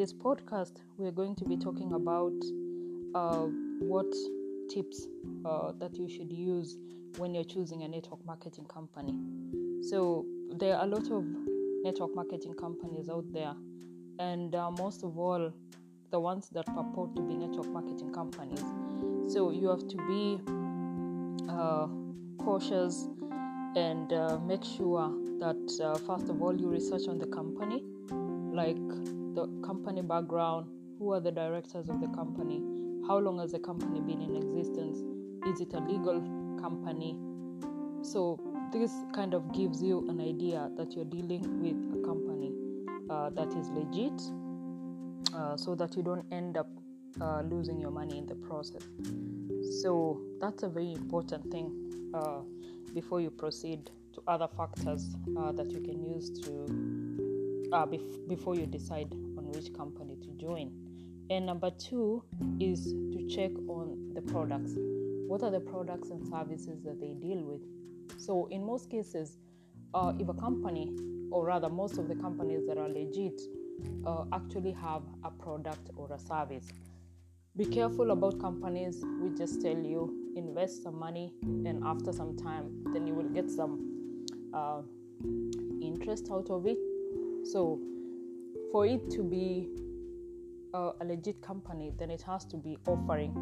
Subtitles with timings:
[0.00, 2.32] this podcast, we're going to be talking about
[3.14, 3.44] uh,
[3.80, 4.10] what
[4.70, 5.06] tips
[5.44, 6.78] uh, that you should use
[7.18, 9.14] when you're choosing a network marketing company.
[9.82, 10.24] So,
[10.56, 11.26] there are a lot of
[11.84, 13.52] network marketing companies out there,
[14.18, 15.52] and uh, most of all,
[16.10, 18.64] the ones that purport to be network marketing companies.
[19.30, 20.40] So, you have to be
[21.46, 21.88] uh,
[22.42, 23.06] cautious
[23.76, 27.84] and uh, make sure that, uh, first of all, you research on the company,
[28.50, 28.78] like
[29.34, 30.66] the company background,
[30.98, 32.62] who are the directors of the company,
[33.06, 34.98] how long has the company been in existence,
[35.46, 36.20] is it a legal
[36.60, 37.16] company?
[38.02, 38.38] So,
[38.72, 42.52] this kind of gives you an idea that you're dealing with a company
[43.10, 44.20] uh, that is legit
[45.34, 46.68] uh, so that you don't end up
[47.20, 48.82] uh, losing your money in the process.
[49.82, 52.40] So, that's a very important thing uh,
[52.94, 58.54] before you proceed to other factors uh, that you can use to uh, bef- before
[58.54, 59.14] you decide
[59.50, 60.72] which company to join.
[61.30, 62.24] And number two
[62.58, 64.72] is to check on the products.
[65.28, 67.60] What are the products and services that they deal with?
[68.18, 69.38] So, in most cases,
[69.94, 70.92] uh, if a company,
[71.30, 73.40] or rather, most of the companies that are legit,
[74.04, 76.68] uh, actually have a product or a service.
[77.56, 82.84] Be careful about companies We just tell you invest some money, and after some time,
[82.92, 84.82] then you will get some uh,
[85.82, 86.78] interest out of it.
[87.44, 87.80] So,
[88.72, 89.68] for it to be
[90.72, 93.32] uh, a legit company, then it has to be offering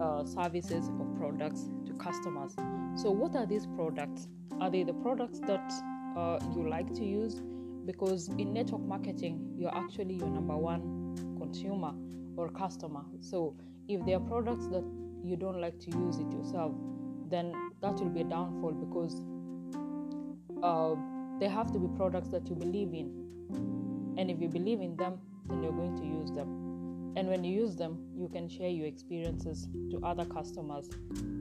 [0.00, 2.54] uh, services or products to customers.
[2.94, 4.28] So, what are these products?
[4.60, 5.72] Are they the products that
[6.16, 7.40] uh, you like to use?
[7.84, 11.92] Because in network marketing, you're actually your number one consumer
[12.36, 13.02] or customer.
[13.20, 13.56] So,
[13.88, 14.84] if there are products that
[15.24, 16.72] you don't like to use it yourself,
[17.28, 19.22] then that will be a downfall because
[20.62, 20.94] uh,
[21.40, 23.91] they have to be products that you believe in.
[24.16, 25.18] And if you believe in them,
[25.48, 26.48] then you're going to use them.
[27.16, 30.88] And when you use them, you can share your experiences to other customers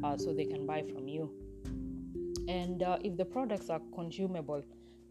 [0.04, 1.32] uh, so they can buy from you.
[2.48, 4.64] And uh, if the products are consumable,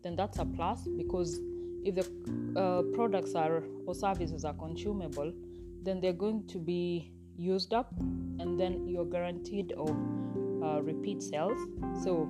[0.03, 1.41] then that's a plus because
[1.85, 5.33] if the uh, products are or services are consumable,
[5.83, 7.93] then they're going to be used up
[8.39, 9.91] and then you're guaranteed of
[10.63, 11.59] uh, repeat sales.
[12.03, 12.29] So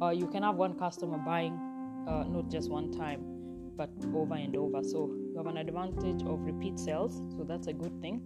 [0.00, 1.58] uh, you can have one customer buying
[2.08, 3.31] uh, not just one time
[3.76, 4.82] but over and over.
[4.82, 8.22] So you have an advantage of repeat sales, so that's a good thing.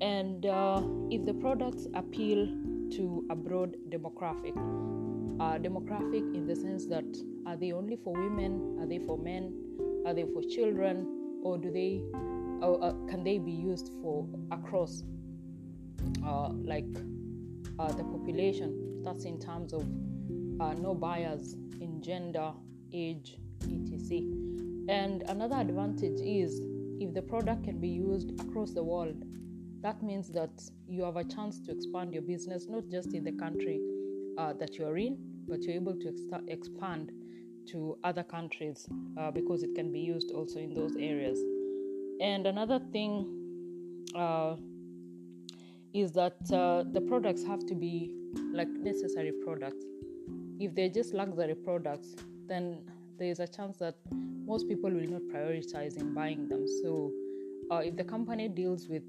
[0.00, 2.46] And uh, if the products appeal
[2.92, 4.56] to a broad demographic,
[5.40, 7.04] uh, demographic in the sense that
[7.46, 9.52] are they only for women, are they for men,
[10.06, 12.02] are they for children, or do they,
[12.62, 15.02] or, uh, can they be used for across,
[16.26, 16.86] uh, like
[17.78, 19.02] uh, the population?
[19.04, 19.82] That's in terms of
[20.60, 22.52] uh, no bias in gender,
[22.92, 23.38] age,
[23.92, 24.43] etc.
[24.88, 26.60] And another advantage is
[27.00, 29.22] if the product can be used across the world,
[29.82, 30.50] that means that
[30.86, 33.80] you have a chance to expand your business not just in the country
[34.38, 35.16] uh, that you're in,
[35.48, 37.12] but you're able to ex- expand
[37.70, 38.86] to other countries
[39.18, 41.38] uh, because it can be used also in those areas.
[42.20, 43.26] And another thing
[44.14, 44.56] uh,
[45.92, 48.12] is that uh, the products have to be
[48.52, 49.84] like necessary products.
[50.58, 52.14] If they're just luxury products,
[52.48, 52.78] then
[53.18, 53.94] there is a chance that
[54.46, 56.66] most people will not prioritize in buying them.
[56.82, 57.12] So,
[57.70, 59.02] uh, if the company deals with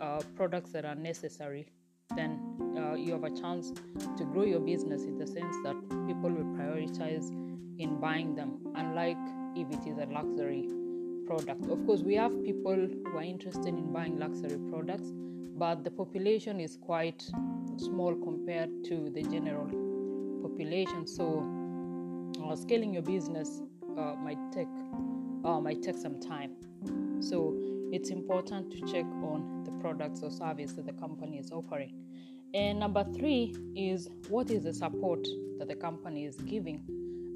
[0.00, 1.66] uh, products that are necessary,
[2.16, 2.38] then
[2.76, 3.72] uh, you have a chance
[4.16, 5.74] to grow your business in the sense that
[6.06, 7.30] people will prioritize
[7.78, 9.16] in buying them, unlike
[9.56, 10.68] if it is a luxury
[11.26, 11.64] product.
[11.66, 12.74] Of course, we have people
[13.06, 15.10] who are interested in buying luxury products,
[15.56, 17.22] but the population is quite
[17.78, 19.68] small compared to the general
[20.42, 21.06] population.
[21.06, 21.63] So,
[22.42, 23.60] uh, scaling your business
[23.96, 24.68] uh, might take
[25.44, 26.56] uh, might take some time.
[27.20, 27.54] So
[27.92, 31.94] it's important to check on the products or service that the company is offering.
[32.54, 35.26] And number three is what is the support
[35.58, 36.82] that the company is giving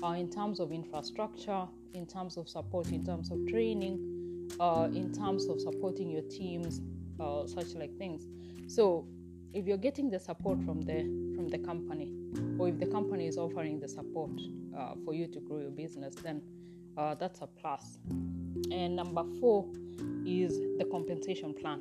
[0.02, 5.12] uh, in terms of infrastructure, in terms of support, in terms of training, uh, in
[5.12, 6.80] terms of supporting your teams,
[7.20, 8.28] uh, such like things.
[8.68, 9.06] So
[9.52, 11.02] if you're getting the support from the
[11.34, 12.12] from the company,
[12.58, 14.30] or if the company is offering the support
[14.76, 16.42] uh, for you to grow your business, then
[16.96, 17.98] uh, that's a plus.
[18.70, 19.66] And number four
[20.26, 21.80] is the compensation plan.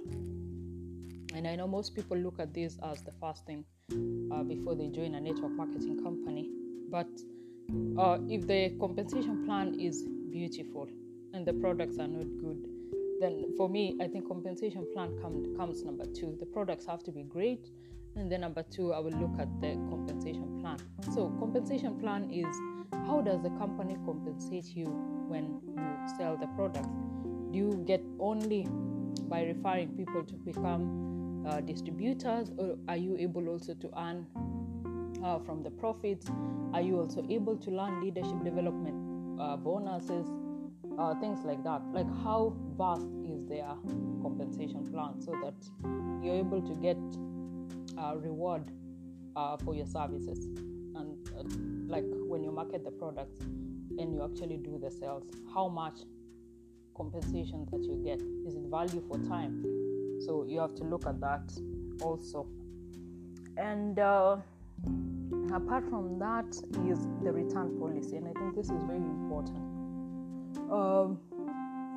[1.33, 3.65] And I know most people look at this as the first thing
[4.31, 6.49] uh, before they join a network marketing company.
[6.89, 7.07] But
[7.99, 10.87] uh, if the compensation plan is beautiful
[11.33, 12.76] and the products are not good,
[13.19, 16.37] then for me, I think compensation plan come, comes number two.
[16.39, 17.69] The products have to be great,
[18.15, 20.77] and then number two, I will look at the compensation plan.
[21.13, 22.47] So compensation plan is
[23.07, 24.85] how does the company compensate you
[25.27, 26.87] when you sell the product?
[27.51, 28.67] Do do you get only
[29.27, 34.27] by referring people to become uh, distributors, or are you able also to earn
[35.23, 36.27] uh, from the profits?
[36.73, 40.27] Are you also able to learn leadership development uh, bonuses,
[40.97, 41.81] uh, things like that?
[41.93, 43.69] Like, how vast is their
[44.21, 45.53] compensation plan so that
[46.23, 46.97] you're able to get
[47.97, 48.71] a reward
[49.35, 50.45] uh, for your services?
[50.95, 51.43] And uh,
[51.87, 55.23] like when you market the products and you actually do the sales,
[55.53, 55.99] how much
[56.95, 58.19] compensation that you get?
[58.47, 59.63] Is it value for time?
[60.25, 61.53] So you have to look at that
[62.01, 62.47] also.
[63.55, 64.37] And uh,
[65.53, 66.47] apart from that
[66.89, 69.76] is the return policy, and I think this is very important.
[70.71, 71.19] Um,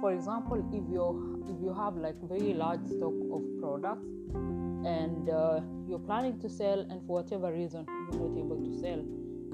[0.00, 5.60] for example, if you if you have like very large stock of products and uh,
[5.86, 9.04] you're planning to sell, and for whatever reason you're not able to sell,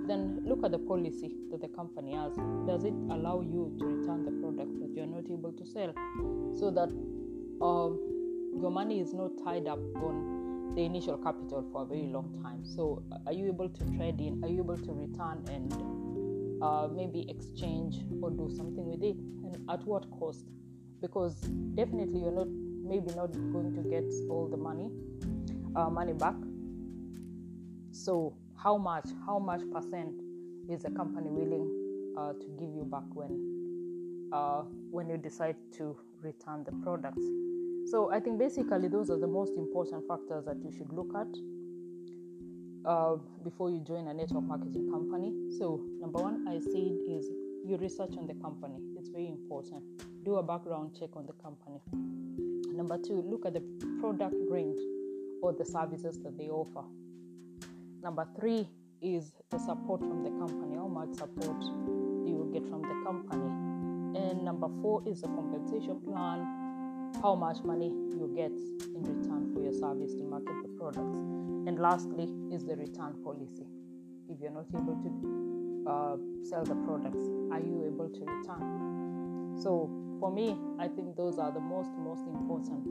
[0.06, 2.34] then look at the policy that the company has.
[2.66, 5.92] Does it allow you to return the product that you're not able to sell,
[6.54, 6.90] so that
[7.64, 7.98] um,
[8.60, 12.64] your money is not tied up on the initial capital for a very long time.
[12.64, 14.44] So, are you able to trade in?
[14.44, 15.72] Are you able to return and
[16.62, 19.16] uh, maybe exchange or do something with it?
[19.16, 20.44] And at what cost?
[21.00, 21.34] Because
[21.74, 24.90] definitely you're not maybe not going to get all the money
[25.76, 26.34] uh, money back.
[27.92, 29.08] So, how much?
[29.26, 30.20] How much percent
[30.68, 35.96] is the company willing uh, to give you back when uh, when you decide to
[36.22, 37.22] return the products?
[37.90, 41.28] So I think basically those are the most important factors that you should look at
[42.86, 45.32] uh, before you join a network marketing company.
[45.58, 47.26] So number one, I said is
[47.64, 48.76] you research on the company.
[48.96, 49.82] It's very important.
[50.24, 51.80] Do a background check on the company.
[52.72, 53.62] Number two, look at the
[54.00, 54.78] product range
[55.42, 56.84] or the services that they offer.
[58.02, 58.68] Number three
[59.02, 60.76] is the support from the company.
[60.76, 63.50] How much support do you get from the company?
[64.16, 66.66] And number four is the compensation plan
[67.22, 68.52] how much money you get
[68.94, 71.55] in return for your service to market the products.
[71.66, 73.66] And lastly, is the return policy.
[74.28, 76.16] If you're not able to uh,
[76.48, 79.58] sell the products, are you able to return?
[79.60, 79.90] So,
[80.20, 82.86] for me, I think those are the most, most important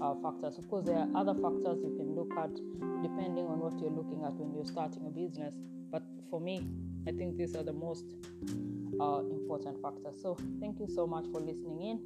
[0.00, 0.58] uh, factors.
[0.58, 2.54] Of course, there are other factors you can look at
[3.02, 5.54] depending on what you're looking at when you're starting a business.
[5.90, 6.66] But for me,
[7.06, 8.04] I think these are the most
[9.00, 10.16] uh, important factors.
[10.22, 12.00] So, thank you so much for listening in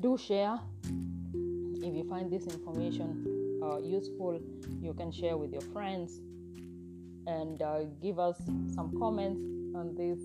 [0.00, 0.58] do share
[1.82, 3.37] if you find this information
[3.68, 4.40] uh, useful
[4.80, 6.20] you can share with your friends
[7.26, 8.36] and uh, give us
[8.74, 9.40] some comments
[9.76, 10.18] on this.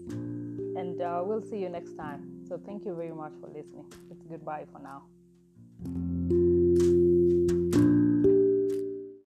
[0.76, 2.46] And uh, we'll see you next time.
[2.48, 3.86] So thank you very much for listening.
[4.10, 5.04] It's goodbye for now